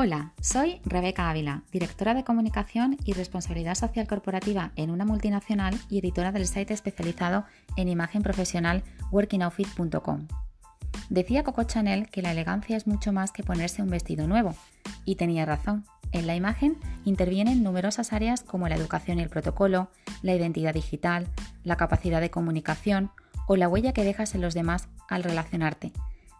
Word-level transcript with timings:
Hola, 0.00 0.32
soy 0.40 0.80
Rebeca 0.84 1.28
Ávila, 1.28 1.64
directora 1.72 2.14
de 2.14 2.22
comunicación 2.22 2.96
y 3.04 3.14
responsabilidad 3.14 3.74
social 3.74 4.06
corporativa 4.06 4.70
en 4.76 4.92
una 4.92 5.04
multinacional 5.04 5.76
y 5.90 5.98
editora 5.98 6.30
del 6.30 6.46
site 6.46 6.72
especializado 6.72 7.46
en 7.76 7.88
imagen 7.88 8.22
profesional 8.22 8.84
workingoutfit.com. 9.10 10.28
Decía 11.10 11.42
Coco 11.42 11.64
Chanel 11.64 12.08
que 12.10 12.22
la 12.22 12.30
elegancia 12.30 12.76
es 12.76 12.86
mucho 12.86 13.12
más 13.12 13.32
que 13.32 13.42
ponerse 13.42 13.82
un 13.82 13.90
vestido 13.90 14.28
nuevo, 14.28 14.54
y 15.04 15.16
tenía 15.16 15.44
razón. 15.44 15.84
En 16.12 16.28
la 16.28 16.36
imagen 16.36 16.76
intervienen 17.04 17.64
numerosas 17.64 18.12
áreas 18.12 18.44
como 18.44 18.68
la 18.68 18.76
educación 18.76 19.18
y 19.18 19.22
el 19.22 19.30
protocolo, 19.30 19.90
la 20.22 20.32
identidad 20.32 20.74
digital, 20.74 21.26
la 21.64 21.74
capacidad 21.74 22.20
de 22.20 22.30
comunicación 22.30 23.10
o 23.48 23.56
la 23.56 23.68
huella 23.68 23.94
que 23.94 24.04
dejas 24.04 24.36
en 24.36 24.42
los 24.42 24.54
demás 24.54 24.86
al 25.08 25.24
relacionarte 25.24 25.92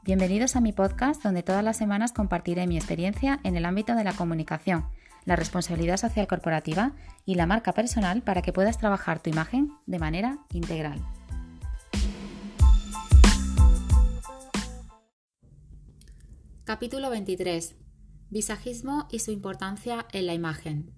Bienvenidos 0.08 0.56
a 0.56 0.62
mi 0.62 0.72
podcast 0.72 1.22
donde 1.22 1.42
todas 1.42 1.62
las 1.62 1.76
semanas 1.76 2.12
compartiré 2.12 2.66
mi 2.66 2.78
experiencia 2.78 3.40
en 3.44 3.56
el 3.56 3.66
ámbito 3.66 3.94
de 3.94 4.04
la 4.04 4.14
comunicación, 4.14 4.86
la 5.26 5.36
responsabilidad 5.36 5.98
social 5.98 6.26
corporativa 6.26 6.94
y 7.26 7.34
la 7.34 7.44
marca 7.44 7.74
personal 7.74 8.22
para 8.22 8.40
que 8.40 8.54
puedas 8.54 8.78
trabajar 8.78 9.22
tu 9.22 9.28
imagen 9.28 9.70
de 9.84 9.98
manera 9.98 10.38
integral. 10.54 11.04
Capítulo 16.64 17.10
23. 17.10 17.76
Visajismo 18.30 19.08
y 19.10 19.18
su 19.18 19.30
importancia 19.30 20.06
en 20.14 20.26
la 20.26 20.32
imagen. 20.32 20.90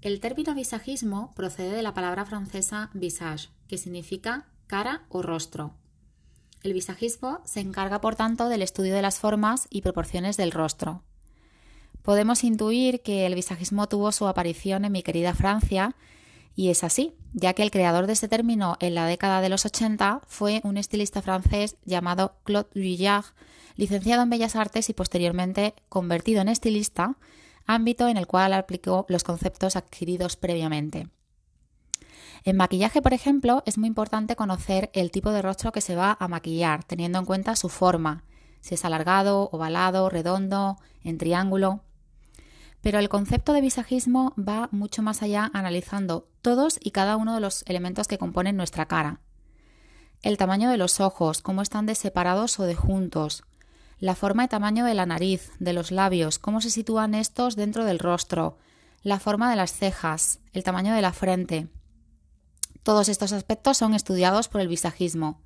El 0.00 0.18
término 0.18 0.52
visajismo 0.52 1.32
procede 1.36 1.76
de 1.76 1.82
la 1.82 1.94
palabra 1.94 2.26
francesa 2.26 2.90
visage, 2.92 3.50
que 3.68 3.78
significa 3.78 4.48
cara 4.66 5.06
o 5.10 5.22
rostro, 5.22 5.76
el 6.66 6.74
visajismo 6.74 7.40
se 7.44 7.60
encarga, 7.60 8.00
por 8.00 8.16
tanto, 8.16 8.48
del 8.48 8.60
estudio 8.60 8.94
de 8.94 9.02
las 9.02 9.18
formas 9.18 9.66
y 9.70 9.80
proporciones 9.80 10.36
del 10.36 10.52
rostro. 10.52 11.02
Podemos 12.02 12.44
intuir 12.44 13.02
que 13.02 13.26
el 13.26 13.34
visajismo 13.34 13.88
tuvo 13.88 14.12
su 14.12 14.26
aparición 14.26 14.84
en 14.84 14.92
mi 14.92 15.02
querida 15.02 15.34
Francia, 15.34 15.96
y 16.54 16.70
es 16.70 16.84
así, 16.84 17.14
ya 17.32 17.52
que 17.54 17.62
el 17.62 17.70
creador 17.70 18.06
de 18.06 18.14
este 18.14 18.28
término 18.28 18.76
en 18.80 18.94
la 18.94 19.06
década 19.06 19.40
de 19.40 19.48
los 19.48 19.64
80 19.64 20.22
fue 20.26 20.60
un 20.64 20.76
estilista 20.76 21.22
francés 21.22 21.76
llamado 21.84 22.36
Claude 22.44 22.68
Vuillard, 22.74 23.26
licenciado 23.76 24.22
en 24.22 24.30
Bellas 24.30 24.56
Artes 24.56 24.88
y 24.88 24.94
posteriormente 24.94 25.74
convertido 25.88 26.40
en 26.40 26.48
estilista, 26.48 27.16
ámbito 27.66 28.08
en 28.08 28.16
el 28.16 28.26
cual 28.26 28.54
aplicó 28.54 29.06
los 29.08 29.22
conceptos 29.22 29.76
adquiridos 29.76 30.36
previamente. 30.36 31.08
En 32.44 32.56
maquillaje, 32.56 33.02
por 33.02 33.12
ejemplo, 33.12 33.62
es 33.66 33.78
muy 33.78 33.88
importante 33.88 34.36
conocer 34.36 34.90
el 34.92 35.10
tipo 35.10 35.30
de 35.30 35.42
rostro 35.42 35.72
que 35.72 35.80
se 35.80 35.96
va 35.96 36.16
a 36.18 36.28
maquillar, 36.28 36.84
teniendo 36.84 37.18
en 37.18 37.24
cuenta 37.24 37.56
su 37.56 37.68
forma, 37.68 38.24
si 38.60 38.74
es 38.74 38.84
alargado, 38.84 39.48
ovalado, 39.52 40.08
redondo, 40.10 40.76
en 41.02 41.18
triángulo. 41.18 41.80
Pero 42.80 42.98
el 42.98 43.08
concepto 43.08 43.52
de 43.52 43.60
visajismo 43.60 44.34
va 44.36 44.68
mucho 44.70 45.02
más 45.02 45.22
allá 45.22 45.50
analizando 45.52 46.28
todos 46.42 46.78
y 46.80 46.90
cada 46.90 47.16
uno 47.16 47.34
de 47.34 47.40
los 47.40 47.64
elementos 47.66 48.06
que 48.06 48.18
componen 48.18 48.56
nuestra 48.56 48.86
cara. 48.86 49.20
El 50.22 50.36
tamaño 50.36 50.70
de 50.70 50.76
los 50.76 51.00
ojos, 51.00 51.42
cómo 51.42 51.62
están 51.62 51.86
de 51.86 51.94
separados 51.94 52.58
o 52.58 52.64
de 52.64 52.74
juntos, 52.74 53.44
la 53.98 54.14
forma 54.14 54.44
y 54.44 54.48
tamaño 54.48 54.84
de 54.84 54.94
la 54.94 55.06
nariz, 55.06 55.52
de 55.58 55.72
los 55.72 55.90
labios, 55.90 56.38
cómo 56.38 56.60
se 56.60 56.70
sitúan 56.70 57.14
estos 57.14 57.56
dentro 57.56 57.84
del 57.84 57.98
rostro, 57.98 58.58
la 59.02 59.18
forma 59.20 59.50
de 59.50 59.56
las 59.56 59.72
cejas, 59.72 60.40
el 60.52 60.64
tamaño 60.64 60.94
de 60.94 61.02
la 61.02 61.12
frente, 61.12 61.68
todos 62.86 63.08
estos 63.08 63.32
aspectos 63.32 63.78
son 63.78 63.94
estudiados 63.94 64.46
por 64.46 64.60
el 64.60 64.68
visajismo. 64.68 65.42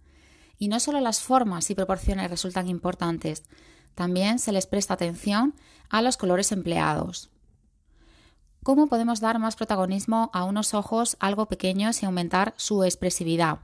Y 0.58 0.68
no 0.68 0.78
solo 0.78 1.00
las 1.00 1.20
formas 1.20 1.70
y 1.70 1.74
proporciones 1.74 2.30
resultan 2.30 2.68
importantes, 2.68 3.44
también 3.94 4.38
se 4.38 4.52
les 4.52 4.66
presta 4.66 4.92
atención 4.92 5.54
a 5.88 6.02
los 6.02 6.18
colores 6.18 6.52
empleados. 6.52 7.30
¿Cómo 8.62 8.88
podemos 8.88 9.20
dar 9.20 9.38
más 9.38 9.56
protagonismo 9.56 10.30
a 10.34 10.44
unos 10.44 10.74
ojos 10.74 11.16
algo 11.18 11.46
pequeños 11.46 12.02
y 12.02 12.04
aumentar 12.04 12.52
su 12.58 12.84
expresividad? 12.84 13.60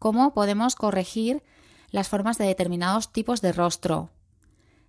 ¿Cómo 0.00 0.34
podemos 0.34 0.74
corregir 0.74 1.44
las 1.92 2.08
formas 2.08 2.38
de 2.38 2.46
determinados 2.46 3.12
tipos 3.12 3.40
de 3.40 3.52
rostro? 3.52 4.10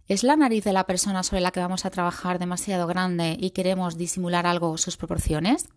¿Es 0.07 0.23
la 0.23 0.35
nariz 0.35 0.63
de 0.63 0.73
la 0.73 0.88
persona 0.88 1.22
sobre 1.22 1.41
la 1.41 1.51
que 1.51 1.59
vamos 1.59 1.85
a 1.85 1.91
trabajar 1.91 2.39
demasiado 2.39 2.88
grande 2.88 3.38
y 3.39 3.51
queremos 3.51 3.95
disimular 3.95 4.47
algo 4.47 4.75
sus 4.79 4.97
proporciones? 4.97 5.69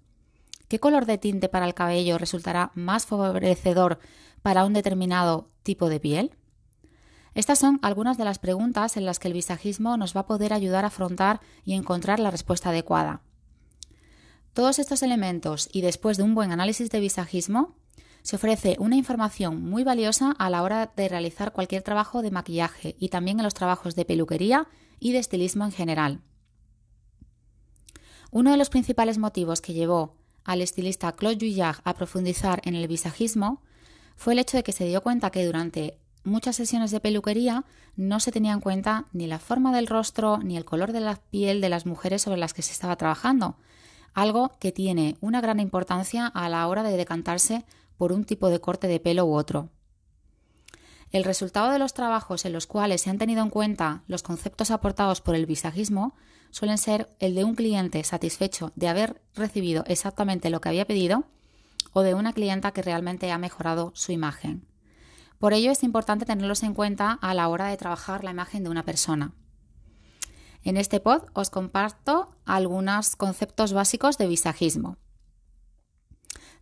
¿Qué 0.70 0.78
color 0.78 1.04
de 1.04 1.18
tinte 1.18 1.48
para 1.48 1.66
el 1.66 1.74
cabello 1.74 2.16
resultará 2.16 2.70
más 2.76 3.04
favorecedor 3.04 3.98
para 4.40 4.64
un 4.64 4.72
determinado 4.72 5.50
tipo 5.64 5.88
de 5.88 5.98
piel? 5.98 6.36
Estas 7.34 7.58
son 7.58 7.80
algunas 7.82 8.18
de 8.18 8.24
las 8.24 8.38
preguntas 8.38 8.96
en 8.96 9.04
las 9.04 9.18
que 9.18 9.26
el 9.26 9.34
visajismo 9.34 9.96
nos 9.96 10.14
va 10.14 10.20
a 10.20 10.26
poder 10.26 10.52
ayudar 10.52 10.84
a 10.84 10.86
afrontar 10.86 11.40
y 11.64 11.74
encontrar 11.74 12.20
la 12.20 12.30
respuesta 12.30 12.68
adecuada. 12.68 13.20
Todos 14.52 14.78
estos 14.78 15.02
elementos 15.02 15.68
y 15.72 15.80
después 15.80 16.16
de 16.18 16.22
un 16.22 16.36
buen 16.36 16.52
análisis 16.52 16.88
de 16.92 17.00
visajismo, 17.00 17.74
se 18.22 18.36
ofrece 18.36 18.76
una 18.78 18.94
información 18.94 19.68
muy 19.68 19.82
valiosa 19.82 20.36
a 20.38 20.50
la 20.50 20.62
hora 20.62 20.92
de 20.94 21.08
realizar 21.08 21.50
cualquier 21.50 21.82
trabajo 21.82 22.22
de 22.22 22.30
maquillaje 22.30 22.94
y 23.00 23.08
también 23.08 23.40
en 23.40 23.44
los 23.44 23.54
trabajos 23.54 23.96
de 23.96 24.04
peluquería 24.04 24.68
y 25.00 25.10
de 25.10 25.18
estilismo 25.18 25.64
en 25.64 25.72
general. 25.72 26.20
Uno 28.30 28.52
de 28.52 28.56
los 28.56 28.70
principales 28.70 29.18
motivos 29.18 29.60
que 29.60 29.72
llevó 29.72 30.19
al 30.50 30.62
estilista 30.62 31.12
Claude 31.12 31.36
Vuillard 31.36 31.78
a 31.84 31.94
profundizar 31.94 32.60
en 32.64 32.74
el 32.74 32.88
visajismo 32.88 33.62
fue 34.16 34.32
el 34.32 34.40
hecho 34.40 34.56
de 34.56 34.64
que 34.64 34.72
se 34.72 34.84
dio 34.84 35.00
cuenta 35.00 35.30
que 35.30 35.46
durante 35.46 35.96
muchas 36.24 36.56
sesiones 36.56 36.90
de 36.90 36.98
peluquería 36.98 37.64
no 37.94 38.18
se 38.18 38.32
tenía 38.32 38.52
en 38.52 38.60
cuenta 38.60 39.06
ni 39.12 39.28
la 39.28 39.38
forma 39.38 39.72
del 39.72 39.86
rostro 39.86 40.38
ni 40.38 40.56
el 40.56 40.64
color 40.64 40.90
de 40.90 40.98
la 40.98 41.20
piel 41.30 41.60
de 41.60 41.68
las 41.68 41.86
mujeres 41.86 42.22
sobre 42.22 42.40
las 42.40 42.52
que 42.52 42.62
se 42.62 42.72
estaba 42.72 42.96
trabajando, 42.96 43.58
algo 44.12 44.50
que 44.58 44.72
tiene 44.72 45.16
una 45.20 45.40
gran 45.40 45.60
importancia 45.60 46.26
a 46.26 46.48
la 46.48 46.66
hora 46.66 46.82
de 46.82 46.96
decantarse 46.96 47.64
por 47.96 48.10
un 48.10 48.24
tipo 48.24 48.48
de 48.48 48.60
corte 48.60 48.88
de 48.88 48.98
pelo 48.98 49.26
u 49.26 49.34
otro. 49.34 49.68
El 51.12 51.22
resultado 51.22 51.70
de 51.70 51.78
los 51.78 51.94
trabajos 51.94 52.44
en 52.44 52.54
los 52.54 52.66
cuales 52.66 53.02
se 53.02 53.10
han 53.10 53.18
tenido 53.18 53.44
en 53.44 53.50
cuenta 53.50 54.02
los 54.08 54.24
conceptos 54.24 54.72
aportados 54.72 55.20
por 55.20 55.36
el 55.36 55.46
visajismo 55.46 56.16
suelen 56.50 56.78
ser 56.78 57.14
el 57.18 57.34
de 57.34 57.44
un 57.44 57.54
cliente 57.54 58.02
satisfecho 58.04 58.72
de 58.76 58.88
haber 58.88 59.22
recibido 59.34 59.84
exactamente 59.86 60.50
lo 60.50 60.60
que 60.60 60.68
había 60.68 60.86
pedido 60.86 61.24
o 61.92 62.02
de 62.02 62.14
una 62.14 62.32
clienta 62.32 62.72
que 62.72 62.82
realmente 62.82 63.30
ha 63.32 63.38
mejorado 63.38 63.92
su 63.94 64.12
imagen. 64.12 64.66
Por 65.38 65.54
ello 65.54 65.70
es 65.70 65.82
importante 65.82 66.26
tenerlos 66.26 66.62
en 66.62 66.74
cuenta 66.74 67.12
a 67.12 67.34
la 67.34 67.48
hora 67.48 67.68
de 67.68 67.76
trabajar 67.76 68.24
la 68.24 68.30
imagen 68.30 68.62
de 68.62 68.70
una 68.70 68.84
persona. 68.84 69.32
En 70.62 70.76
este 70.76 71.00
pod 71.00 71.22
os 71.32 71.48
comparto 71.48 72.36
algunos 72.44 73.16
conceptos 73.16 73.72
básicos 73.72 74.18
de 74.18 74.26
visajismo. 74.26 74.98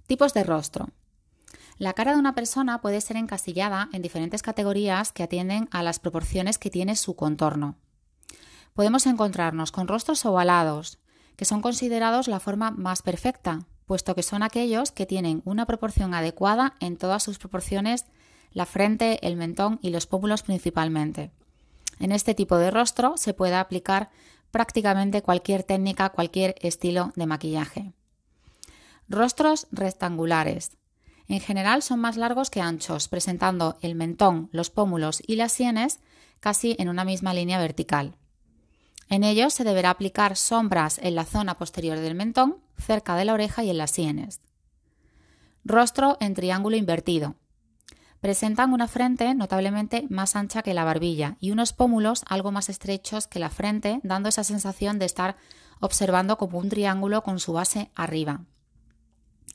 Tipos 0.06 0.32
de 0.32 0.44
rostro. 0.44 0.91
La 1.78 1.93
cara 1.93 2.12
de 2.12 2.19
una 2.19 2.34
persona 2.34 2.81
puede 2.81 3.00
ser 3.00 3.16
encasillada 3.16 3.88
en 3.93 4.03
diferentes 4.03 4.43
categorías 4.43 5.12
que 5.12 5.25
atienden 5.25 5.69
a 5.72 5.82
las 5.82 5.99
proporciones 5.99 6.59
que 6.59 6.70
tiene 6.70 6.97
su 6.97 7.16
contorno. 7.16 7.76
Podemos 8.78 9.06
encontrarnos 9.06 9.72
con 9.72 9.89
rostros 9.89 10.25
ovalados, 10.25 11.00
que 11.34 11.44
son 11.44 11.62
considerados 11.62 12.28
la 12.28 12.39
forma 12.39 12.71
más 12.71 13.03
perfecta, 13.03 13.66
puesto 13.87 14.15
que 14.15 14.22
son 14.22 14.44
aquellos 14.44 14.93
que 14.93 15.05
tienen 15.05 15.43
una 15.44 15.66
proporción 15.66 16.15
adecuada 16.15 16.77
en 16.78 16.97
todas 16.97 17.25
sus 17.25 17.41
proporciones, 17.41 18.05
la 18.53 18.67
frente, 18.67 19.19
el 19.27 19.34
mentón 19.34 19.81
y 19.83 19.91
los 19.91 20.06
pómulos 20.06 20.44
principalmente. 20.44 21.33
En 21.99 22.12
este 22.12 22.34
tipo 22.34 22.56
de 22.56 22.71
rostro 22.71 23.17
se 23.17 23.34
puede 23.34 23.56
aplicar 23.56 24.11
prácticamente 24.53 25.22
cualquier 25.22 25.65
técnica, 25.65 26.11
cualquier 26.11 26.55
estilo 26.61 27.11
de 27.17 27.27
maquillaje. 27.27 27.93
Rostros 29.09 29.67
rectangulares. 29.72 30.77
En 31.27 31.41
general 31.41 31.83
son 31.83 31.99
más 31.99 32.17
largos 32.17 32.49
que 32.49 32.61
anchos, 32.61 33.08
presentando 33.08 33.76
el 33.82 33.97
mentón, 33.97 34.49
los 34.53 34.70
pómulos 34.70 35.20
y 35.26 35.35
las 35.35 35.50
sienes 35.50 35.99
casi 36.38 36.76
en 36.79 36.88
una 36.88 37.05
misma 37.05 37.35
línea 37.35 37.58
vertical. 37.58 38.14
En 39.08 39.25
ellos 39.25 39.55
se 39.55 39.64
deberá 39.64 39.90
aplicar 39.90 40.37
sombras 40.37 40.99
en 41.02 41.14
la 41.14 41.25
zona 41.25 41.55
posterior 41.56 41.99
del 41.99 42.14
mentón, 42.14 42.58
cerca 42.76 43.16
de 43.16 43.25
la 43.25 43.32
oreja 43.32 43.64
y 43.64 43.70
en 43.70 43.78
las 43.78 43.90
sienes. 43.90 44.40
Rostro 45.64 46.16
en 46.20 46.34
triángulo 46.34 46.76
invertido. 46.76 47.34
Presentan 48.20 48.72
una 48.72 48.88
frente 48.88 49.34
notablemente 49.34 50.06
más 50.10 50.34
ancha 50.34 50.62
que 50.62 50.75
la 50.75 50.84
barbilla 50.84 51.37
y 51.40 51.52
unos 51.52 51.72
pómulos 51.72 52.25
algo 52.28 52.50
más 52.50 52.69
estrechos 52.69 53.26
que 53.26 53.38
la 53.38 53.49
frente, 53.49 54.00
dando 54.02 54.28
esa 54.28 54.44
sensación 54.44 54.99
de 54.99 55.06
estar 55.06 55.37
observando 55.81 56.37
como 56.37 56.58
un 56.58 56.69
triángulo 56.69 57.22
con 57.22 57.38
su 57.38 57.52
base 57.52 57.90
arriba. 57.94 58.44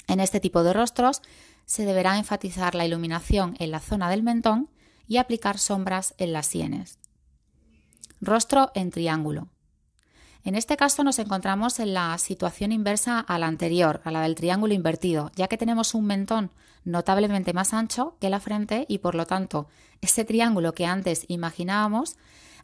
En 0.07 0.19
este 0.19 0.39
tipo 0.39 0.63
de 0.63 0.73
rostros 0.73 1.21
se 1.65 1.85
deberá 1.85 2.17
enfatizar 2.17 2.75
la 2.75 2.85
iluminación 2.85 3.55
en 3.59 3.71
la 3.71 3.79
zona 3.79 4.09
del 4.09 4.23
mentón 4.23 4.69
y 5.07 5.17
aplicar 5.17 5.57
sombras 5.57 6.13
en 6.17 6.33
las 6.33 6.47
sienes. 6.47 6.99
Rostro 8.25 8.71
en 8.75 8.91
triángulo. 8.91 9.49
En 10.43 10.55
este 10.55 10.75
caso 10.75 11.03
nos 11.03 11.19
encontramos 11.19 11.79
en 11.79 11.93
la 11.93 12.17
situación 12.17 12.71
inversa 12.71 13.19
a 13.19 13.39
la 13.39 13.47
anterior, 13.47 14.01
a 14.03 14.11
la 14.11 14.21
del 14.21 14.35
triángulo 14.35 14.73
invertido, 14.73 15.31
ya 15.35 15.47
que 15.47 15.57
tenemos 15.57 15.93
un 15.93 16.05
mentón 16.05 16.51
notablemente 16.83 17.53
más 17.53 17.73
ancho 17.73 18.17
que 18.19 18.29
la 18.29 18.41
frente 18.41 18.85
y 18.89 18.97
por 18.97 19.15
lo 19.15 19.25
tanto 19.25 19.67
ese 20.01 20.25
triángulo 20.25 20.73
que 20.73 20.85
antes 20.85 21.25
imaginábamos 21.29 22.17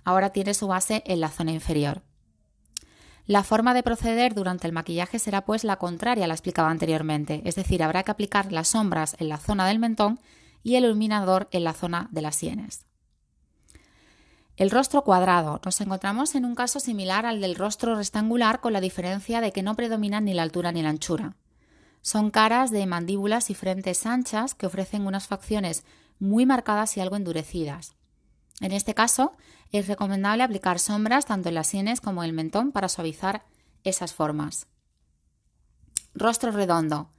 ahora 0.03 0.31
tiene 0.31 0.53
su 0.53 0.67
base 0.67 1.03
en 1.05 1.21
la 1.21 1.29
zona 1.29 1.53
inferior. 1.53 2.01
La 3.25 3.43
forma 3.43 3.73
de 3.73 3.83
proceder 3.83 4.33
durante 4.33 4.67
el 4.67 4.73
maquillaje 4.73 5.19
será 5.19 5.45
pues 5.45 5.63
la 5.63 5.77
contraria 5.77 6.25
a 6.25 6.27
la 6.27 6.33
explicada 6.33 6.69
anteriormente, 6.69 7.41
es 7.45 7.55
decir, 7.55 7.83
habrá 7.83 8.03
que 8.03 8.11
aplicar 8.11 8.51
las 8.51 8.69
sombras 8.69 9.15
en 9.19 9.29
la 9.29 9.37
zona 9.37 9.67
del 9.67 9.79
mentón 9.79 10.19
y 10.63 10.75
el 10.75 10.83
iluminador 10.83 11.47
en 11.51 11.63
la 11.63 11.73
zona 11.73 12.09
de 12.11 12.21
las 12.23 12.35
sienes. 12.35 12.88
El 14.59 14.71
rostro 14.71 15.05
cuadrado. 15.05 15.61
Nos 15.63 15.79
encontramos 15.79 16.35
en 16.35 16.43
un 16.43 16.53
caso 16.53 16.81
similar 16.81 17.25
al 17.25 17.39
del 17.39 17.55
rostro 17.55 17.95
rectangular 17.95 18.59
con 18.59 18.73
la 18.73 18.81
diferencia 18.81 19.39
de 19.39 19.53
que 19.53 19.63
no 19.63 19.73
predominan 19.73 20.25
ni 20.25 20.33
la 20.33 20.43
altura 20.43 20.73
ni 20.73 20.81
la 20.81 20.89
anchura. 20.89 21.37
Son 22.01 22.29
caras 22.29 22.69
de 22.69 22.85
mandíbulas 22.85 23.49
y 23.51 23.55
frentes 23.55 24.05
anchas 24.05 24.55
que 24.55 24.65
ofrecen 24.65 25.07
unas 25.07 25.27
facciones 25.27 25.85
muy 26.19 26.45
marcadas 26.45 26.97
y 26.97 26.99
algo 26.99 27.15
endurecidas. 27.15 27.95
En 28.59 28.73
este 28.73 28.93
caso, 28.93 29.31
es 29.71 29.87
recomendable 29.87 30.43
aplicar 30.43 30.79
sombras 30.79 31.25
tanto 31.25 31.47
en 31.47 31.55
las 31.55 31.67
sienes 31.67 32.01
como 32.01 32.21
en 32.21 32.29
el 32.29 32.35
mentón 32.35 32.73
para 32.73 32.89
suavizar 32.89 33.45
esas 33.85 34.13
formas. 34.13 34.67
Rostro 36.13 36.51
redondo. 36.51 37.13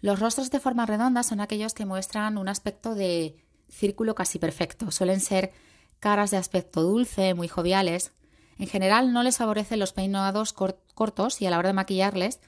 Los 0.00 0.18
rostros 0.18 0.50
de 0.50 0.58
forma 0.58 0.84
redonda 0.84 1.22
son 1.22 1.40
aquellos 1.40 1.74
que 1.74 1.86
muestran 1.86 2.38
un 2.38 2.48
aspecto 2.48 2.96
de 2.96 3.36
círculo 3.68 4.16
casi 4.16 4.40
perfecto. 4.40 4.90
Suelen 4.90 5.20
ser 5.20 5.52
caras 6.02 6.32
de 6.32 6.36
aspecto 6.36 6.82
dulce, 6.82 7.32
muy 7.32 7.46
joviales. 7.46 8.10
En 8.58 8.66
general 8.66 9.12
no 9.12 9.22
les 9.22 9.38
favorecen 9.38 9.78
los 9.78 9.92
peinados 9.92 10.52
cortos 10.52 11.40
y 11.40 11.46
a 11.46 11.50
la 11.50 11.58
hora 11.58 11.68
de 11.68 11.74
maquillarles 11.74 12.40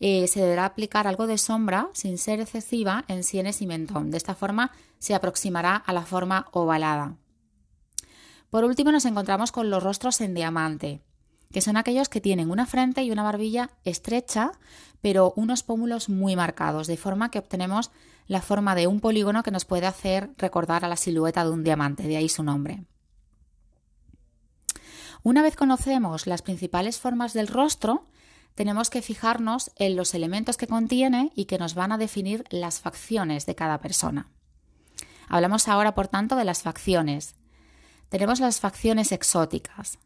eh, 0.00 0.26
se 0.28 0.40
deberá 0.40 0.64
aplicar 0.64 1.06
algo 1.06 1.26
de 1.26 1.36
sombra 1.36 1.90
sin 1.92 2.16
ser 2.16 2.40
excesiva 2.40 3.04
en 3.08 3.22
sienes 3.22 3.60
y 3.60 3.66
mentón. 3.66 4.10
De 4.10 4.16
esta 4.16 4.34
forma 4.34 4.72
se 4.98 5.14
aproximará 5.14 5.76
a 5.76 5.92
la 5.92 6.06
forma 6.06 6.48
ovalada. 6.52 7.18
Por 8.48 8.64
último, 8.64 8.90
nos 8.92 9.04
encontramos 9.04 9.52
con 9.52 9.68
los 9.68 9.82
rostros 9.82 10.22
en 10.22 10.32
diamante, 10.32 11.02
que 11.52 11.60
son 11.60 11.76
aquellos 11.76 12.08
que 12.08 12.22
tienen 12.22 12.50
una 12.50 12.64
frente 12.64 13.02
y 13.02 13.10
una 13.10 13.22
barbilla 13.22 13.72
estrecha, 13.84 14.52
pero 15.02 15.34
unos 15.36 15.62
pómulos 15.62 16.08
muy 16.08 16.34
marcados, 16.34 16.86
de 16.86 16.96
forma 16.96 17.30
que 17.30 17.40
obtenemos 17.40 17.90
la 18.26 18.40
forma 18.40 18.74
de 18.74 18.86
un 18.86 19.00
polígono 19.00 19.42
que 19.42 19.50
nos 19.50 19.66
puede 19.66 19.86
hacer 19.86 20.30
recordar 20.38 20.86
a 20.86 20.88
la 20.88 20.96
silueta 20.96 21.44
de 21.44 21.50
un 21.50 21.62
diamante, 21.62 22.04
de 22.04 22.16
ahí 22.16 22.30
su 22.30 22.42
nombre. 22.42 22.86
Una 25.24 25.42
vez 25.42 25.54
conocemos 25.54 26.26
las 26.26 26.42
principales 26.42 26.98
formas 26.98 27.32
del 27.32 27.46
rostro, 27.46 28.08
tenemos 28.54 28.90
que 28.90 29.02
fijarnos 29.02 29.70
en 29.76 29.96
los 29.96 30.14
elementos 30.14 30.56
que 30.56 30.66
contiene 30.66 31.30
y 31.36 31.44
que 31.44 31.58
nos 31.58 31.74
van 31.74 31.92
a 31.92 31.98
definir 31.98 32.44
las 32.50 32.80
facciones 32.80 33.46
de 33.46 33.54
cada 33.54 33.80
persona. 33.80 34.28
Hablamos 35.28 35.68
ahora, 35.68 35.94
por 35.94 36.08
tanto, 36.08 36.36
de 36.36 36.44
las 36.44 36.62
facciones, 36.62 37.36
tenemos 38.08 38.40
las 38.40 38.60
facciones 38.60 39.10
exóticas. 39.10 39.98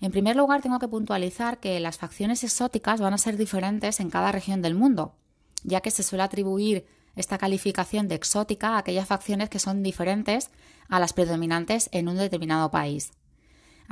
En 0.00 0.10
primer 0.10 0.36
lugar, 0.36 0.60
tengo 0.60 0.78
que 0.78 0.88
puntualizar 0.88 1.60
que 1.60 1.80
las 1.80 1.96
facciones 1.96 2.44
exóticas 2.44 3.00
van 3.00 3.14
a 3.14 3.18
ser 3.18 3.36
diferentes 3.36 4.00
en 4.00 4.10
cada 4.10 4.32
región 4.32 4.60
del 4.60 4.74
mundo, 4.74 5.14
ya 5.62 5.80
que 5.80 5.90
se 5.90 6.02
suele 6.02 6.24
atribuir 6.24 6.84
esta 7.14 7.38
calificación 7.38 8.08
de 8.08 8.16
exótica 8.16 8.70
a 8.70 8.78
aquellas 8.78 9.06
facciones 9.06 9.48
que 9.48 9.60
son 9.60 9.82
diferentes 9.82 10.50
a 10.88 10.98
las 10.98 11.12
predominantes 11.12 11.88
en 11.92 12.08
un 12.08 12.16
determinado 12.16 12.70
país. 12.70 13.12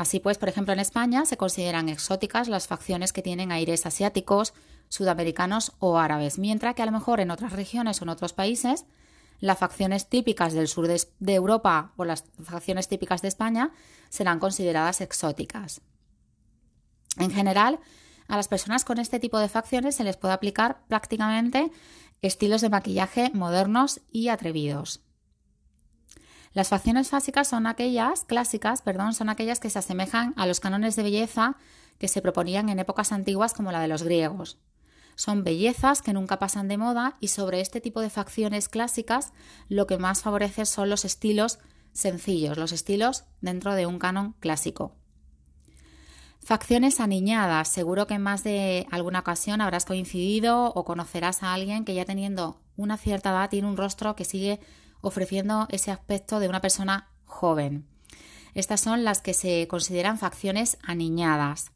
Así 0.01 0.19
pues, 0.19 0.39
por 0.39 0.49
ejemplo, 0.49 0.73
en 0.73 0.81
España 0.81 1.27
se 1.27 1.37
consideran 1.37 1.91
exóticas 1.91 2.49
las 2.49 2.67
facciones 2.67 3.13
que 3.13 3.21
tienen 3.21 3.53
aires 3.53 3.85
asiáticos, 3.85 4.55
sudamericanos 4.89 5.73
o 5.79 5.99
árabes, 5.99 6.39
mientras 6.39 6.75
que 6.75 6.81
a 6.81 6.87
lo 6.87 6.93
mejor 6.93 7.21
en 7.21 7.31
otras 7.31 7.53
regiones 7.53 8.01
o 8.01 8.05
en 8.05 8.09
otros 8.09 8.33
países 8.33 8.87
las 9.41 9.59
facciones 9.59 10.09
típicas 10.09 10.55
del 10.55 10.69
sur 10.69 10.89
de, 10.89 11.35
Europa 11.35 11.93
o 11.99 12.07
las 12.07 12.25
facciones 12.43 12.89
típicas 12.89 13.21
de 13.21 13.29
España 13.29 13.73
serán 14.09 14.39
consideradas 14.39 15.03
exóticas. 15.03 15.83
En 17.19 17.31
general, 17.31 17.79
a 18.27 18.39
las 18.39 18.49
personas 18.49 18.87
con 18.87 18.99
este 19.01 19.21
tipo 19.21 19.39
de 19.39 19.51
facciones 19.51 19.97
se 19.97 20.05
les 20.05 20.17
puede 20.17 20.33
aplicar 20.33 20.81
prácticamente 20.89 21.71
estilos 22.23 22.63
de 22.63 22.71
maquillaje 22.71 23.31
modernos 23.35 24.01
y 24.11 24.29
atrevidos. 24.29 25.03
Las 26.53 26.69
facciones 26.69 27.11
básicas 27.11 27.49
son 27.49 27.67
aquellas, 27.67 28.25
clásicas, 28.25 28.83
perdón, 28.83 29.15
son 29.15 29.29
aquellas 29.29 29.61
que 29.61 29.71
se 29.71 29.79
asemejan 29.79 30.35
a 30.37 30.47
los 30.47 30.59
cánones 30.59 30.97
de 30.97 31.05
belleza 31.05 31.57
que 31.99 32.09
se 32.09 32.23
proponían 32.23 32.69
en 32.69 32.81
épocas 32.81 33.13
antiguas 33.13 33.55
como 33.55 33.71
la 33.71 33.81
de 33.81 33.89
los 33.89 34.03
griegos. 34.03 34.59
Son 35.15 35.45
bellezas 35.45 36.03
que 36.03 36.13
nunca 36.13 36.39
pasan 36.39 36.67
de 36.67 36.79
moda 36.79 37.17
y 37.21 37.29
sobre 37.29 37.61
este 37.61 37.81
tipo 37.81 38.01
de 38.01 38.11
facciones 38.11 38.69
clásicas 38.69 39.33
lo 39.69 39.87
que 39.87 39.99
más 39.99 40.23
favorece 40.23 40.65
son 40.65 40.89
los 40.89 41.05
estilos 41.05 41.59
sencillos, 41.93 42.57
los 42.57 42.73
estilos 42.73 43.25
dentro 43.41 43.75
de 43.75 43.87
un 43.87 43.99
canon 43.99 44.33
clásico. 44.41 44.97
Facciones 46.43 47.01
aniñadas. 47.01 47.69
Seguro 47.69 48.07
que 48.07 48.15
en 48.15 48.23
más 48.23 48.43
de 48.43 48.87
alguna 48.91 49.21
ocasión 49.21 49.61
habrás 49.61 49.85
coincidido 49.85 50.73
o 50.75 50.85
conocerás 50.85 51.43
a 51.43 51.53
alguien 51.53 51.85
que 51.85 51.95
ya 51.95 52.05
teniendo 52.05 52.61
una 52.77 52.97
cierta 52.97 53.31
edad 53.31 53.51
tiene 53.51 53.69
un 53.69 53.77
rostro 53.77 54.17
que 54.17 54.25
sigue 54.25 54.59
ofreciendo 55.01 55.67
ese 55.71 55.91
aspecto 55.91 56.41
de 56.41 56.49
una 56.49 56.61
persona 56.61 57.09
joven. 57.25 57.87
Estas 58.55 58.81
son 58.81 59.05
las 59.05 59.23
que 59.23 59.35
se 59.35 59.67
consideran 59.69 60.19
facciones 60.19 60.79
aniñadas 60.83 61.73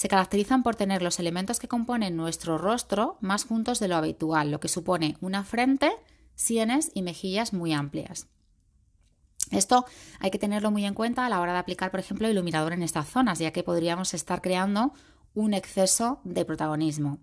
se 0.00 0.08
caracterizan 0.08 0.62
por 0.62 0.76
tener 0.76 1.02
los 1.02 1.18
elementos 1.18 1.58
que 1.58 1.68
componen 1.68 2.16
nuestro 2.16 2.56
rostro 2.56 3.18
más 3.20 3.44
juntos 3.44 3.80
de 3.80 3.88
lo 3.88 3.96
habitual, 3.96 4.50
lo 4.50 4.58
que 4.58 4.68
supone 4.68 5.18
una 5.20 5.44
frente, 5.44 5.92
sienes 6.34 6.90
y 6.94 7.02
mejillas 7.02 7.52
muy 7.52 7.74
amplias. 7.74 8.26
Esto 9.50 9.84
hay 10.20 10.30
que 10.30 10.38
tenerlo 10.38 10.70
muy 10.70 10.86
en 10.86 10.94
cuenta 10.94 11.26
a 11.26 11.28
la 11.28 11.40
hora 11.40 11.52
de 11.52 11.58
aplicar, 11.58 11.90
por 11.90 12.00
ejemplo, 12.00 12.30
iluminador 12.30 12.72
en 12.72 12.82
estas 12.82 13.08
zonas, 13.08 13.40
ya 13.40 13.50
que 13.50 13.62
podríamos 13.62 14.14
estar 14.14 14.40
creando 14.40 14.94
un 15.34 15.52
exceso 15.52 16.20
de 16.24 16.46
protagonismo. 16.46 17.18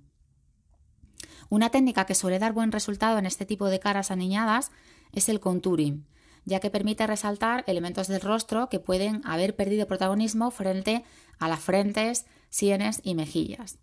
Una 1.49 1.71
técnica 1.71 2.05
que 2.05 2.13
suele 2.13 2.37
dar 2.37 2.53
buen 2.53 2.71
resultado 2.71 3.17
en 3.17 3.25
este 3.25 3.47
tipo 3.47 3.69
de 3.69 3.79
caras 3.79 4.11
aniñadas 4.11 4.71
es 5.19 5.29
el 5.29 5.39
contouring, 5.39 6.05
ya 6.45 6.59
que 6.59 6.69
permite 6.69 7.05
resaltar 7.07 7.63
elementos 7.67 8.07
del 8.07 8.21
rostro 8.21 8.69
que 8.69 8.79
pueden 8.79 9.21
haber 9.25 9.55
perdido 9.55 9.87
protagonismo 9.87 10.51
frente 10.51 11.03
a 11.39 11.47
las 11.47 11.59
frentes, 11.59 12.25
sienes 12.49 13.01
y 13.03 13.15
mejillas. 13.15 13.79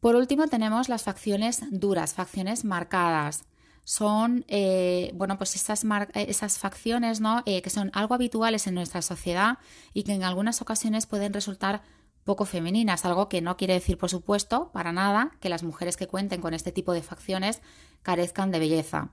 Por 0.00 0.16
último 0.16 0.48
tenemos 0.48 0.88
las 0.88 1.04
facciones 1.04 1.62
duras, 1.70 2.14
facciones 2.14 2.64
marcadas. 2.64 3.44
Son 3.84 4.44
eh, 4.48 5.12
bueno, 5.14 5.38
pues 5.38 5.54
esas, 5.54 5.84
eh, 6.14 6.32
facciones 6.58 7.20
¿no? 7.20 7.42
Eh, 7.46 7.62
que 7.62 7.70
son 7.70 7.90
algo 7.94 8.14
habituales 8.14 8.66
en 8.66 8.74
nuestra 8.74 9.02
sociedad 9.02 9.58
y 9.92 10.02
que 10.02 10.14
en 10.14 10.24
algunas 10.24 10.60
ocasiones 10.60 11.06
pueden 11.06 11.32
resultar 11.32 11.82
poco 12.24 12.44
femeninas, 12.44 13.04
algo 13.04 13.28
que 13.28 13.40
no 13.40 13.56
quiere 13.56 13.74
decir, 13.74 13.98
por 13.98 14.10
supuesto, 14.10 14.70
para 14.72 14.92
nada 14.92 15.32
que 15.40 15.48
las 15.48 15.62
mujeres 15.62 15.96
que 15.96 16.06
cuenten 16.08 16.40
con 16.40 16.54
este 16.54 16.72
tipo 16.72 16.92
de 16.92 17.02
facciones 17.02 17.60
carezcan 18.02 18.50
de 18.50 18.58
belleza. 18.58 19.12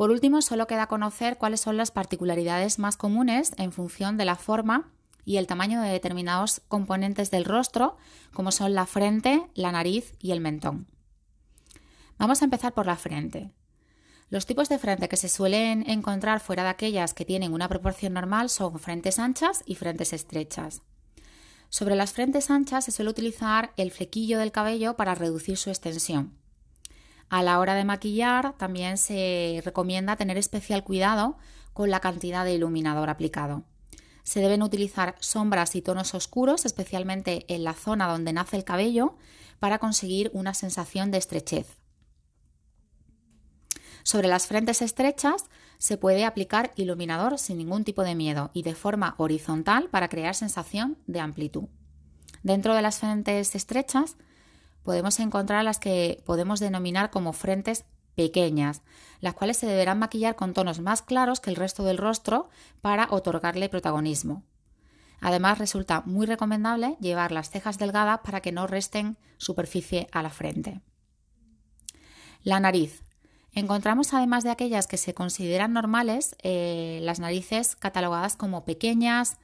Por 0.00 0.10
último, 0.10 0.40
solo 0.40 0.66
queda 0.66 0.86
conocer 0.86 1.36
cuáles 1.36 1.60
son 1.60 1.76
las 1.76 1.90
particularidades 1.90 2.78
más 2.78 2.96
comunes 2.96 3.52
en 3.58 3.70
función 3.70 4.16
de 4.16 4.24
la 4.24 4.34
forma 4.34 4.90
y 5.26 5.36
el 5.36 5.46
tamaño 5.46 5.82
de 5.82 5.90
determinados 5.90 6.62
componentes 6.68 7.30
del 7.30 7.44
rostro, 7.44 7.98
como 8.32 8.50
son 8.50 8.72
la 8.72 8.86
frente, 8.86 9.44
la 9.52 9.72
nariz 9.72 10.14
y 10.18 10.30
el 10.30 10.40
mentón. 10.40 10.86
Vamos 12.16 12.40
a 12.40 12.46
empezar 12.46 12.72
por 12.72 12.86
la 12.86 12.96
frente. 12.96 13.52
Los 14.30 14.46
tipos 14.46 14.70
de 14.70 14.78
frente 14.78 15.06
que 15.06 15.18
se 15.18 15.28
suelen 15.28 15.84
encontrar 15.86 16.40
fuera 16.40 16.62
de 16.62 16.70
aquellas 16.70 17.12
que 17.12 17.26
tienen 17.26 17.52
una 17.52 17.68
proporción 17.68 18.14
normal 18.14 18.48
son 18.48 18.78
frentes 18.78 19.18
anchas 19.18 19.62
y 19.66 19.74
frentes 19.74 20.14
estrechas. 20.14 20.80
Sobre 21.68 21.94
las 21.94 22.14
frentes 22.14 22.50
anchas 22.50 22.86
se 22.86 22.90
suele 22.90 23.10
utilizar 23.10 23.74
el 23.76 23.90
flequillo 23.90 24.38
del 24.38 24.50
cabello 24.50 24.96
para 24.96 25.14
reducir 25.14 25.58
su 25.58 25.68
extensión. 25.68 26.39
A 27.30 27.44
la 27.44 27.60
hora 27.60 27.76
de 27.76 27.84
maquillar 27.84 28.54
también 28.58 28.98
se 28.98 29.62
recomienda 29.64 30.16
tener 30.16 30.36
especial 30.36 30.82
cuidado 30.82 31.38
con 31.72 31.88
la 31.88 32.00
cantidad 32.00 32.44
de 32.44 32.54
iluminador 32.54 33.08
aplicado. 33.08 33.62
Se 34.24 34.40
deben 34.40 34.64
utilizar 34.64 35.14
sombras 35.20 35.76
y 35.76 35.80
tonos 35.80 36.14
oscuros, 36.14 36.66
especialmente 36.66 37.46
en 37.48 37.62
la 37.62 37.74
zona 37.74 38.08
donde 38.08 38.32
nace 38.32 38.56
el 38.56 38.64
cabello, 38.64 39.16
para 39.60 39.78
conseguir 39.78 40.30
una 40.34 40.54
sensación 40.54 41.12
de 41.12 41.18
estrechez. 41.18 41.78
Sobre 44.02 44.26
las 44.26 44.48
frentes 44.48 44.82
estrechas 44.82 45.44
se 45.78 45.96
puede 45.96 46.24
aplicar 46.24 46.72
iluminador 46.74 47.38
sin 47.38 47.58
ningún 47.58 47.84
tipo 47.84 48.02
de 48.02 48.16
miedo 48.16 48.50
y 48.54 48.62
de 48.62 48.74
forma 48.74 49.14
horizontal 49.18 49.88
para 49.88 50.08
crear 50.08 50.34
sensación 50.34 50.98
de 51.06 51.20
amplitud. 51.20 51.68
Dentro 52.42 52.74
de 52.74 52.82
las 52.82 52.98
frentes 52.98 53.54
estrechas 53.54 54.16
podemos 54.82 55.18
encontrar 55.20 55.64
las 55.64 55.78
que 55.78 56.22
podemos 56.24 56.60
denominar 56.60 57.10
como 57.10 57.32
frentes 57.32 57.84
pequeñas, 58.14 58.82
las 59.20 59.34
cuales 59.34 59.56
se 59.56 59.66
deberán 59.66 59.98
maquillar 59.98 60.36
con 60.36 60.54
tonos 60.54 60.80
más 60.80 61.02
claros 61.02 61.40
que 61.40 61.50
el 61.50 61.56
resto 61.56 61.84
del 61.84 61.98
rostro 61.98 62.48
para 62.80 63.08
otorgarle 63.10 63.68
protagonismo. 63.68 64.44
Además, 65.20 65.58
resulta 65.58 66.02
muy 66.06 66.26
recomendable 66.26 66.96
llevar 67.00 67.30
las 67.32 67.50
cejas 67.50 67.78
delgadas 67.78 68.20
para 68.24 68.40
que 68.40 68.52
no 68.52 68.66
resten 68.66 69.18
superficie 69.36 70.08
a 70.12 70.22
la 70.22 70.30
frente. 70.30 70.80
La 72.42 72.58
nariz. 72.58 73.02
Encontramos, 73.52 74.14
además 74.14 74.44
de 74.44 74.50
aquellas 74.50 74.86
que 74.86 74.96
se 74.96 75.12
consideran 75.12 75.72
normales, 75.72 76.36
eh, 76.42 77.00
las 77.02 77.18
narices 77.20 77.76
catalogadas 77.76 78.36
como 78.36 78.64
pequeñas, 78.64 79.38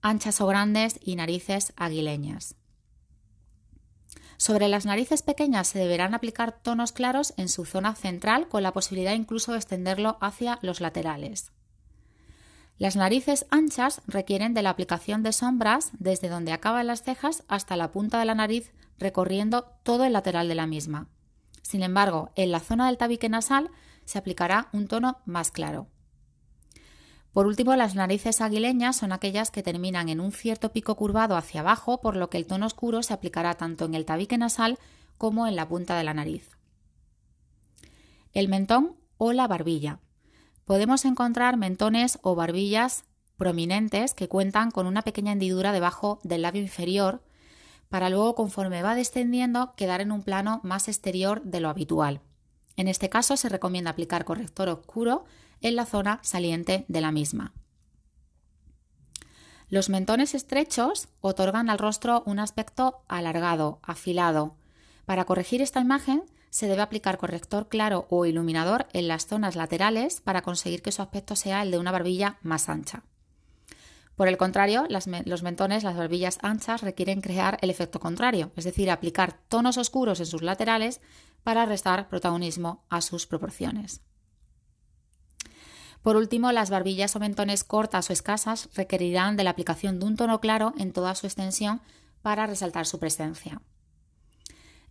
anchas 0.00 0.40
o 0.40 0.46
grandes 0.46 0.98
y 1.02 1.16
narices 1.16 1.72
aguileñas. 1.76 2.56
Sobre 4.36 4.68
las 4.68 4.86
narices 4.86 5.22
pequeñas 5.22 5.68
se 5.68 5.78
deberán 5.78 6.14
aplicar 6.14 6.52
tonos 6.52 6.92
claros 6.92 7.34
en 7.36 7.48
su 7.48 7.64
zona 7.64 7.94
central 7.94 8.48
con 8.48 8.62
la 8.62 8.72
posibilidad 8.72 9.14
incluso 9.14 9.52
de 9.52 9.58
extenderlo 9.58 10.18
hacia 10.20 10.58
los 10.62 10.80
laterales. 10.80 11.52
Las 12.76 12.96
narices 12.96 13.46
anchas 13.50 14.02
requieren 14.06 14.52
de 14.52 14.62
la 14.62 14.70
aplicación 14.70 15.22
de 15.22 15.32
sombras 15.32 15.90
desde 15.92 16.28
donde 16.28 16.52
acaban 16.52 16.88
las 16.88 17.02
cejas 17.02 17.44
hasta 17.46 17.76
la 17.76 17.92
punta 17.92 18.18
de 18.18 18.24
la 18.24 18.34
nariz 18.34 18.72
recorriendo 18.98 19.76
todo 19.84 20.04
el 20.04 20.12
lateral 20.12 20.48
de 20.48 20.56
la 20.56 20.66
misma. 20.66 21.08
Sin 21.62 21.82
embargo, 21.82 22.32
en 22.34 22.50
la 22.50 22.60
zona 22.60 22.86
del 22.86 22.98
tabique 22.98 23.28
nasal 23.28 23.70
se 24.04 24.18
aplicará 24.18 24.68
un 24.72 24.88
tono 24.88 25.18
más 25.24 25.50
claro. 25.50 25.86
Por 27.34 27.48
último, 27.48 27.74
las 27.74 27.96
narices 27.96 28.40
aguileñas 28.40 28.94
son 28.94 29.10
aquellas 29.10 29.50
que 29.50 29.64
terminan 29.64 30.08
en 30.08 30.20
un 30.20 30.30
cierto 30.30 30.70
pico 30.70 30.94
curvado 30.94 31.36
hacia 31.36 31.62
abajo, 31.62 32.00
por 32.00 32.14
lo 32.14 32.30
que 32.30 32.38
el 32.38 32.46
tono 32.46 32.64
oscuro 32.64 33.02
se 33.02 33.12
aplicará 33.12 33.54
tanto 33.54 33.86
en 33.86 33.94
el 33.96 34.04
tabique 34.04 34.38
nasal 34.38 34.78
como 35.18 35.48
en 35.48 35.56
la 35.56 35.66
punta 35.66 35.98
de 35.98 36.04
la 36.04 36.14
nariz. 36.14 36.48
El 38.32 38.48
mentón 38.48 38.94
o 39.18 39.32
la 39.32 39.48
barbilla. 39.48 39.98
Podemos 40.64 41.04
encontrar 41.04 41.56
mentones 41.56 42.20
o 42.22 42.36
barbillas 42.36 43.04
prominentes 43.36 44.14
que 44.14 44.28
cuentan 44.28 44.70
con 44.70 44.86
una 44.86 45.02
pequeña 45.02 45.32
hendidura 45.32 45.72
debajo 45.72 46.20
del 46.22 46.42
labio 46.42 46.62
inferior 46.62 47.20
para 47.88 48.10
luego, 48.10 48.36
conforme 48.36 48.82
va 48.82 48.94
descendiendo, 48.94 49.74
quedar 49.74 50.00
en 50.00 50.12
un 50.12 50.22
plano 50.22 50.60
más 50.62 50.86
exterior 50.86 51.42
de 51.42 51.58
lo 51.58 51.68
habitual. 51.68 52.20
En 52.76 52.88
este 52.88 53.08
caso 53.08 53.36
se 53.36 53.48
recomienda 53.48 53.90
aplicar 53.90 54.24
corrector 54.24 54.68
oscuro 54.68 55.24
en 55.60 55.76
la 55.76 55.86
zona 55.86 56.20
saliente 56.22 56.84
de 56.88 57.00
la 57.00 57.12
misma. 57.12 57.52
Los 59.68 59.88
mentones 59.88 60.34
estrechos 60.34 61.08
otorgan 61.20 61.70
al 61.70 61.78
rostro 61.78 62.22
un 62.26 62.38
aspecto 62.38 63.02
alargado, 63.08 63.80
afilado. 63.82 64.56
Para 65.06 65.24
corregir 65.24 65.62
esta 65.62 65.80
imagen 65.80 66.22
se 66.50 66.68
debe 66.68 66.82
aplicar 66.82 67.18
corrector 67.18 67.68
claro 67.68 68.06
o 68.10 68.26
iluminador 68.26 68.86
en 68.92 69.08
las 69.08 69.26
zonas 69.26 69.56
laterales 69.56 70.20
para 70.20 70.42
conseguir 70.42 70.82
que 70.82 70.92
su 70.92 71.02
aspecto 71.02 71.34
sea 71.34 71.62
el 71.62 71.70
de 71.70 71.78
una 71.78 71.90
barbilla 71.90 72.38
más 72.42 72.68
ancha. 72.68 73.02
Por 74.14 74.28
el 74.28 74.36
contrario, 74.36 74.86
los 74.88 75.42
mentones, 75.42 75.82
las 75.82 75.96
barbillas 75.96 76.38
anchas, 76.42 76.82
requieren 76.82 77.20
crear 77.20 77.58
el 77.62 77.70
efecto 77.70 77.98
contrario, 77.98 78.52
es 78.54 78.62
decir, 78.62 78.88
aplicar 78.88 79.40
tonos 79.48 79.76
oscuros 79.76 80.20
en 80.20 80.26
sus 80.26 80.42
laterales 80.42 81.00
para 81.44 81.66
restar 81.66 82.08
protagonismo 82.08 82.84
a 82.88 83.00
sus 83.00 83.26
proporciones. 83.26 84.00
Por 86.02 86.16
último, 86.16 86.52
las 86.52 86.68
barbillas 86.68 87.16
o 87.16 87.20
mentones 87.20 87.64
cortas 87.64 88.10
o 88.10 88.12
escasas 88.12 88.68
requerirán 88.74 89.36
de 89.36 89.44
la 89.44 89.50
aplicación 89.50 90.00
de 90.00 90.06
un 90.06 90.16
tono 90.16 90.40
claro 90.40 90.74
en 90.76 90.92
toda 90.92 91.14
su 91.14 91.26
extensión 91.26 91.80
para 92.20 92.46
resaltar 92.46 92.86
su 92.86 92.98
presencia. 92.98 93.62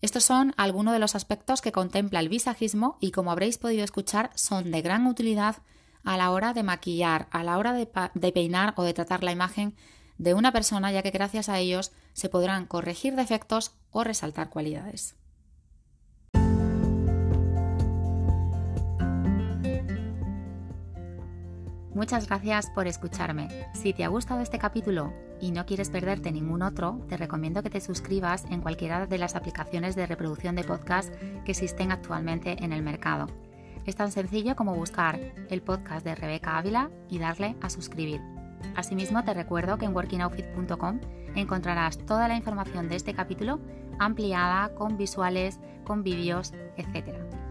Estos 0.01 0.23
son 0.23 0.53
algunos 0.57 0.93
de 0.93 0.99
los 0.99 1.15
aspectos 1.15 1.61
que 1.61 1.71
contempla 1.71 2.19
el 2.19 2.29
visajismo 2.29 2.97
y 2.99 3.11
como 3.11 3.31
habréis 3.31 3.57
podido 3.57 3.83
escuchar 3.83 4.31
son 4.35 4.71
de 4.71 4.81
gran 4.81 5.05
utilidad 5.05 5.57
a 6.03 6.17
la 6.17 6.31
hora 6.31 6.53
de 6.53 6.63
maquillar, 6.63 7.27
a 7.31 7.43
la 7.43 7.57
hora 7.57 7.73
de, 7.73 7.87
de 8.13 8.31
peinar 8.31 8.73
o 8.75 8.83
de 8.83 8.93
tratar 8.93 9.23
la 9.23 9.31
imagen 9.31 9.75
de 10.17 10.33
una 10.33 10.51
persona 10.51 10.91
ya 10.91 11.03
que 11.03 11.11
gracias 11.11 11.47
a 11.47 11.59
ellos 11.59 11.91
se 12.13 12.29
podrán 12.29 12.65
corregir 12.65 13.15
defectos 13.15 13.75
o 13.91 14.03
resaltar 14.03 14.49
cualidades. 14.49 15.15
Muchas 21.95 22.27
gracias 22.27 22.71
por 22.71 22.87
escucharme. 22.87 23.49
Si 23.73 23.93
te 23.93 24.03
ha 24.03 24.07
gustado 24.07 24.41
este 24.41 24.57
capítulo 24.57 25.13
y 25.39 25.51
no 25.51 25.67
quieres 25.67 25.91
perderte 25.91 26.31
ningún 26.31 26.63
otro, 26.63 26.99
te 27.07 27.17
recomiendo 27.17 27.61
que 27.61 27.69
te 27.69 27.81
suscribas 27.81 28.45
en 28.49 28.61
cualquiera 28.61 29.05
de 29.05 29.19
las 29.19 29.35
aplicaciones 29.35 29.95
de 29.95 30.07
reproducción 30.07 30.55
de 30.55 30.63
podcast 30.63 31.13
que 31.45 31.51
existen 31.51 31.91
actualmente 31.91 32.63
en 32.63 32.73
el 32.73 32.81
mercado. 32.81 33.27
Es 33.85 33.95
tan 33.95 34.11
sencillo 34.11 34.55
como 34.55 34.73
buscar 34.73 35.19
el 35.49 35.61
podcast 35.61 36.03
de 36.03 36.15
Rebeca 36.15 36.57
Ávila 36.57 36.89
y 37.09 37.19
darle 37.19 37.55
a 37.61 37.69
suscribir. 37.69 38.21
Asimismo, 38.75 39.23
te 39.23 39.35
recuerdo 39.35 39.77
que 39.77 39.85
en 39.85 39.95
workingoutfit.com 39.95 40.99
encontrarás 41.35 41.99
toda 41.99 42.27
la 42.27 42.35
información 42.35 42.89
de 42.89 42.95
este 42.95 43.13
capítulo 43.13 43.59
ampliada 43.99 44.73
con 44.73 44.97
visuales, 44.97 45.59
con 45.83 46.01
vídeos, 46.01 46.53
etc. 46.75 47.42